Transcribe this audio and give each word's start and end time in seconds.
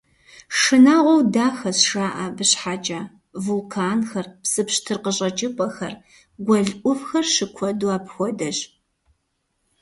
«Шынагъуэу 0.57 1.21
дахэщ» 1.33 1.79
жаӀэ 1.89 2.11
абы 2.25 2.43
щхьэкӀэ: 2.49 2.99
вулканхэр, 3.43 4.25
псы 4.41 4.61
пщтыр 4.67 4.97
къыщӀэкӀыпӀэхэр, 5.03 5.93
гуэл 6.45 6.69
Ӏувхэр 6.83 7.25
щыкуэду 7.33 7.91
апхуэдэщ. 7.97 8.57